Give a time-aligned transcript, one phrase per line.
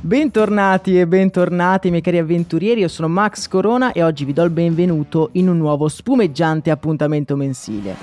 [0.00, 4.50] Bentornati e bentornati miei cari avventurieri, io sono Max Corona e oggi vi do il
[4.50, 7.96] benvenuto in un nuovo spumeggiante appuntamento mensile.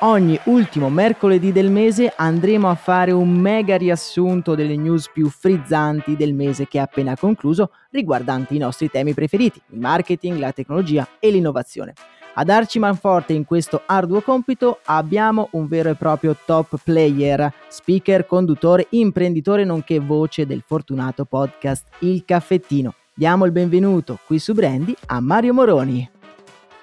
[0.00, 6.14] Ogni ultimo mercoledì del mese andremo a fare un mega riassunto delle news più frizzanti
[6.14, 11.08] del mese che è appena concluso riguardanti i nostri temi preferiti, il marketing, la tecnologia
[11.18, 11.94] e l'innovazione.
[12.38, 18.26] A darci manforte in questo arduo compito abbiamo un vero e proprio top player, speaker,
[18.26, 22.94] conduttore, imprenditore nonché voce del fortunato podcast Il Caffettino.
[23.12, 26.08] Diamo il benvenuto qui su Brandy a Mario Moroni.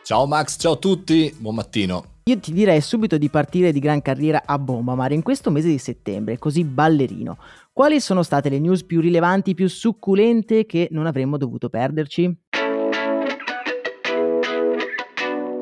[0.03, 2.03] Ciao Max, ciao a tutti, buon mattino.
[2.25, 5.69] Io ti direi subito di partire di gran carriera a bomba, Mario, in questo mese
[5.69, 7.37] di settembre, così ballerino.
[7.71, 12.44] Quali sono state le news più rilevanti, più succulente che non avremmo dovuto perderci?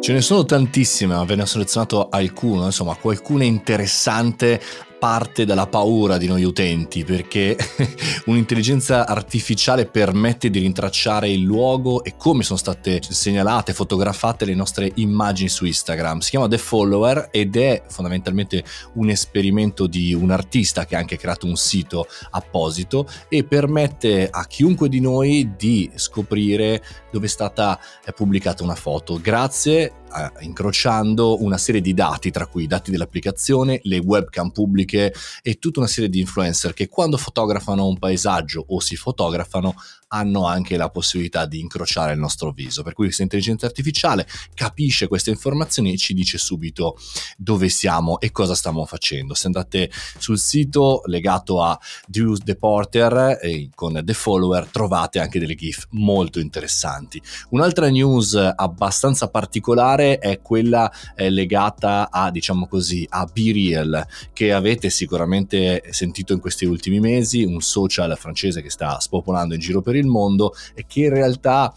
[0.04, 4.60] Ce ne sono tantissime, ve ne ho selezionato alcune, insomma, qualcuna interessante
[5.04, 7.58] parte dalla paura di noi utenti perché
[8.28, 14.90] un'intelligenza artificiale permette di rintracciare il luogo e come sono state segnalate, fotografate le nostre
[14.95, 16.20] immagini su Instagram.
[16.20, 21.17] Si chiama The Follower ed è fondamentalmente un esperimento di un artista che ha anche
[21.17, 27.78] creato un sito apposito e permette a chiunque di noi di scoprire dove è stata
[28.16, 33.80] pubblicata una foto grazie a, incrociando una serie di dati tra cui i dati dell'applicazione,
[33.84, 38.80] le webcam pubbliche e tutta una serie di influencer che quando fotografano un paesaggio o
[38.80, 39.74] si fotografano
[40.14, 42.84] hanno anche la possibilità di incrociare il nostro viso.
[42.84, 46.98] Per cui questa intelligenza artificiale capisce queste informazioni e ci dice subito
[47.36, 49.34] dove siamo e cosa stiamo facendo.
[49.34, 55.40] Se andate sul sito legato a Drew The Porter eh, con The Follower trovate anche
[55.40, 57.22] delle GIF molto interessanti.
[57.50, 64.54] Un'altra news abbastanza particolare è quella eh, legata a, diciamo così, a Be Real, che
[64.54, 69.82] avete sicuramente sentito in questi ultimi mesi, un social francese che sta spopolando in giro
[69.82, 71.73] per il il mondo e che in realtà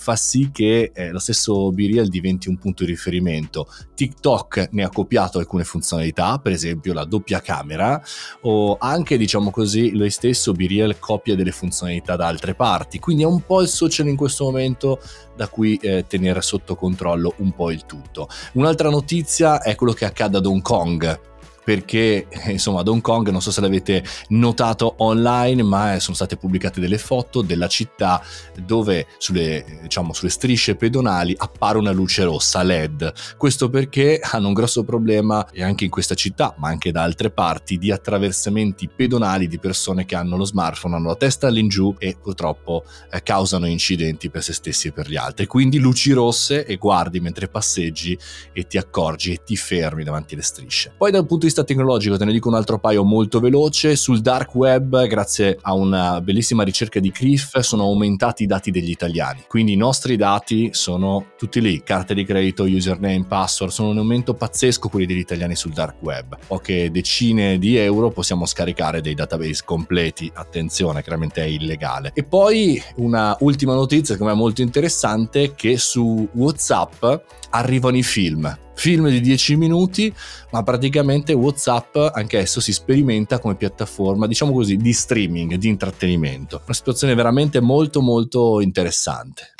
[0.00, 3.68] fa sì che eh, lo stesso BeReal diventi un punto di riferimento.
[3.94, 8.02] TikTok ne ha copiato alcune funzionalità, per esempio la doppia camera,
[8.42, 13.26] o anche, diciamo così, lui stesso BeReal copia delle funzionalità da altre parti, quindi è
[13.26, 15.00] un po' il social in questo momento
[15.36, 18.26] da cui eh, tenere sotto controllo un po' il tutto.
[18.54, 21.28] Un'altra notizia è quello che accade ad Hong Kong
[21.62, 26.80] perché insomma ad Hong Kong non so se l'avete notato online ma sono state pubblicate
[26.80, 28.22] delle foto della città
[28.64, 34.54] dove sulle, diciamo, sulle strisce pedonali appare una luce rossa LED questo perché hanno un
[34.54, 39.48] grosso problema e anche in questa città ma anche da altre parti di attraversamenti pedonali
[39.48, 44.30] di persone che hanno lo smartphone hanno la testa all'ingiù e purtroppo eh, causano incidenti
[44.30, 45.46] per se stessi e per gli altri.
[45.46, 48.16] Quindi luci rosse e guardi mentre passeggi
[48.52, 50.92] e ti accorgi e ti fermi davanti alle strisce.
[50.96, 53.96] Poi dal punto di vista tecnologico te ne dico un altro paio molto veloce.
[53.96, 58.90] Sul dark web, grazie a una bellissima ricerca di CRIF, sono aumentati i dati degli
[58.90, 59.42] italiani.
[59.48, 64.34] Quindi i nostri dati sono tutti lì, carte di credito, username, password, sono un aumento
[64.34, 66.38] pazzesco quelli degli italiani sul dark web.
[66.46, 72.12] Poche decine di euro possiamo scaricare dei database completi, attenzione, chiaramente è illegale.
[72.14, 77.04] E poi una ultima notizia che è molto interessante che su WhatsApp
[77.50, 80.10] arrivano i film film di 10 minuti,
[80.52, 86.62] ma praticamente WhatsApp anche esso si sperimenta come piattaforma, diciamo così, di streaming, di intrattenimento.
[86.64, 89.52] Una situazione veramente molto molto interessante.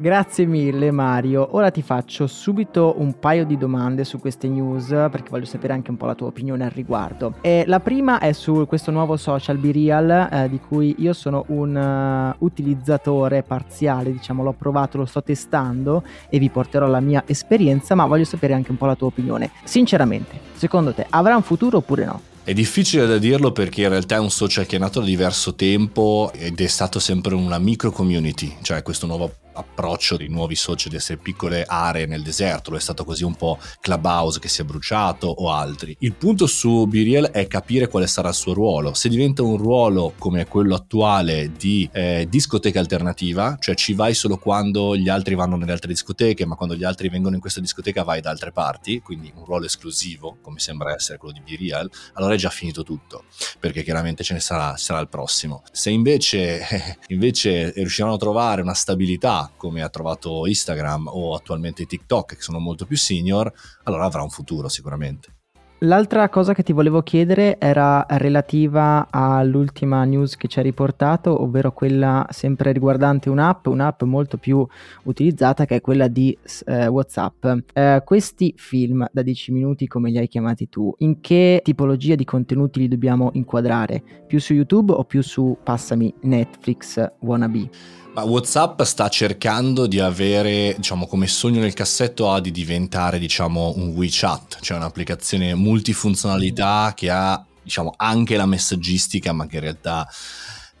[0.00, 5.28] Grazie mille Mario, ora ti faccio subito un paio di domande su queste news perché
[5.28, 7.34] voglio sapere anche un po' la tua opinione al riguardo.
[7.42, 11.76] E la prima è su questo nuovo social BeReal eh, di cui io sono un
[11.76, 17.94] uh, utilizzatore parziale, diciamo l'ho provato, lo sto testando e vi porterò la mia esperienza,
[17.94, 19.50] ma voglio sapere anche un po' la tua opinione.
[19.64, 22.22] Sinceramente, secondo te avrà un futuro oppure no?
[22.42, 25.54] È difficile da dirlo perché in realtà è un social che è nato da diverso
[25.54, 30.90] tempo ed è stato sempre una micro community, cioè questo nuovo approccio dei nuovi social
[30.90, 34.62] di essere piccole aree nel deserto, lo è stato così un po' Clubhouse che si
[34.62, 35.96] è bruciato o altri.
[36.00, 38.94] Il punto su BeReal è capire quale sarà il suo ruolo.
[38.94, 44.38] Se diventa un ruolo come quello attuale di eh, discoteca alternativa, cioè ci vai solo
[44.38, 48.02] quando gli altri vanno nelle altre discoteche, ma quando gli altri vengono in questa discoteca
[48.02, 52.34] vai da altre parti, quindi un ruolo esclusivo, come sembra essere quello di BeReal, allora
[52.34, 53.24] è già finito tutto,
[53.58, 55.62] perché chiaramente ce ne sarà, sarà il prossimo.
[55.72, 62.34] Se invece, invece riusciranno a trovare una stabilità come ha trovato Instagram o attualmente TikTok,
[62.34, 63.52] che sono molto più senior,
[63.84, 65.34] allora avrà un futuro sicuramente.
[65.82, 71.72] L'altra cosa che ti volevo chiedere era relativa all'ultima news che ci hai riportato, ovvero
[71.72, 74.66] quella sempre riguardante un'app, un'app molto più
[75.04, 76.36] utilizzata che è quella di
[76.66, 77.46] eh, WhatsApp.
[77.72, 82.26] Eh, questi film da 10 minuti, come li hai chiamati tu, in che tipologia di
[82.26, 84.02] contenuti li dobbiamo inquadrare?
[84.26, 87.70] Più su YouTube o più su, passami, Netflix wannabe?
[88.12, 93.74] Ma WhatsApp sta cercando di avere, diciamo, come sogno nel cassetto ha di diventare, diciamo,
[93.76, 100.08] un WeChat, cioè un'applicazione multifunzionalità che ha, diciamo, anche la messaggistica, ma che in realtà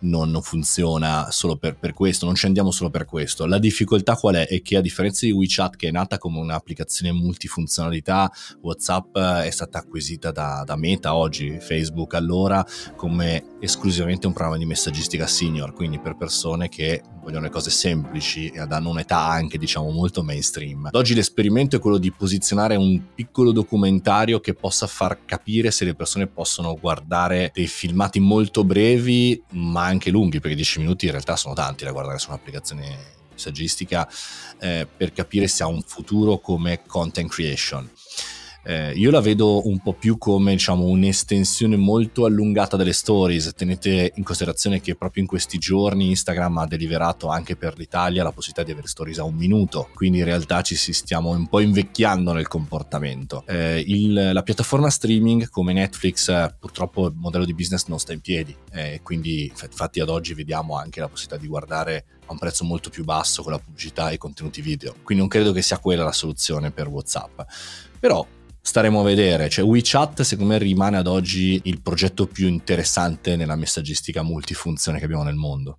[0.00, 3.46] non, funziona solo per, per, questo, non ci andiamo solo per questo.
[3.46, 4.46] La difficoltà qual è?
[4.48, 8.28] È che a differenza di WeChat che è nata come un'applicazione multifunzionalità,
[8.60, 12.66] WhatsApp è stata acquisita da, da Meta oggi, Facebook allora,
[12.96, 18.48] come esclusivamente un programma di messaggistica senior, quindi per persone che vogliono le cose semplici
[18.48, 20.86] e hanno un'età anche diciamo molto mainstream.
[20.86, 25.84] Ad oggi l'esperimento è quello di posizionare un piccolo documentario che possa far capire se
[25.84, 31.12] le persone possono guardare dei filmati molto brevi ma anche lunghi, perché 10 minuti in
[31.12, 34.08] realtà sono tanti da guardare su un'applicazione messaggistica
[34.58, 37.88] eh, per capire se ha un futuro come content creation.
[38.62, 43.52] Eh, io la vedo un po' più come diciamo, un'estensione molto allungata delle stories.
[43.54, 48.32] Tenete in considerazione che proprio in questi giorni Instagram ha deliberato anche per l'Italia la
[48.32, 51.60] possibilità di avere stories a un minuto, quindi in realtà ci si stiamo un po'
[51.60, 53.44] invecchiando nel comportamento.
[53.46, 58.20] Eh, il, la piattaforma streaming come Netflix purtroppo il modello di business non sta in
[58.20, 62.64] piedi, eh, quindi infatti ad oggi vediamo anche la possibilità di guardare a un prezzo
[62.64, 64.94] molto più basso con la pubblicità e i contenuti video.
[65.02, 67.40] Quindi non credo che sia quella la soluzione per WhatsApp.
[67.98, 68.24] Però
[68.60, 69.48] staremo a vedere.
[69.48, 75.04] Cioè, WeChat, secondo me, rimane ad oggi il progetto più interessante nella messaggistica multifunzione che
[75.04, 75.78] abbiamo nel mondo.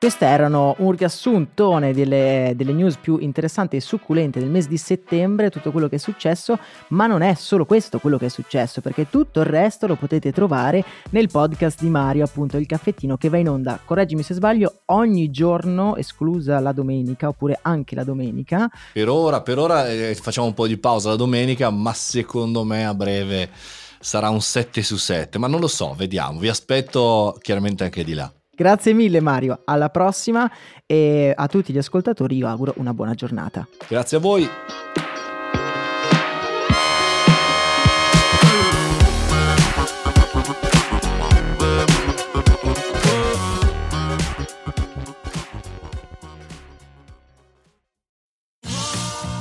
[0.00, 5.50] Queste erano un riassuntone delle, delle, news più interessanti e succulente del mese di settembre,
[5.50, 6.56] tutto quello che è successo,
[6.90, 10.30] ma non è solo questo quello che è successo, perché tutto il resto lo potete
[10.30, 14.82] trovare nel podcast di Mario, appunto il caffettino che va in onda, correggimi se sbaglio,
[14.84, 18.70] ogni giorno, esclusa la domenica, oppure anche la domenica.
[18.92, 22.86] Per ora, per ora eh, facciamo un po' di pausa la domenica, ma secondo me
[22.86, 23.50] a breve
[23.98, 28.14] sarà un 7 su 7, ma non lo so, vediamo, vi aspetto chiaramente anche di
[28.14, 28.32] là.
[28.58, 30.50] Grazie mille Mario, alla prossima
[30.84, 33.68] e a tutti gli ascoltatori io auguro una buona giornata.
[33.86, 34.48] Grazie a voi.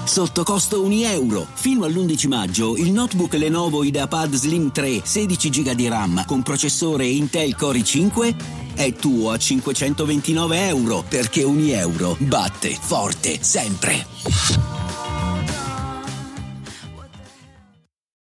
[0.06, 1.48] Sotto costo 1 euro.
[1.56, 7.08] Fino all'11 maggio il notebook Lenovo IdeaPad Slim 3 16 GB di RAM con processore
[7.08, 14.76] Intel Core i5 è tuo a 529 euro perché ogni euro batte forte sempre.